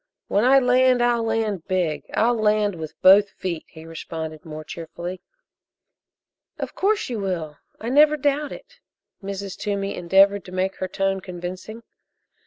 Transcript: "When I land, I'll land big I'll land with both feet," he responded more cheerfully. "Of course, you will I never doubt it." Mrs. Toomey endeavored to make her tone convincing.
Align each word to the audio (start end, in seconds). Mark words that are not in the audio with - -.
"When 0.29 0.43
I 0.43 0.57
land, 0.57 0.99
I'll 1.03 1.21
land 1.23 1.67
big 1.67 2.05
I'll 2.15 2.33
land 2.33 2.73
with 2.73 2.99
both 3.03 3.29
feet," 3.29 3.65
he 3.67 3.85
responded 3.85 4.43
more 4.45 4.63
cheerfully. 4.63 5.21
"Of 6.57 6.73
course, 6.73 7.07
you 7.07 7.19
will 7.19 7.57
I 7.79 7.89
never 7.89 8.17
doubt 8.17 8.51
it." 8.51 8.79
Mrs. 9.21 9.55
Toomey 9.55 9.93
endeavored 9.93 10.43
to 10.45 10.51
make 10.51 10.77
her 10.77 10.87
tone 10.87 11.19
convincing. 11.21 11.83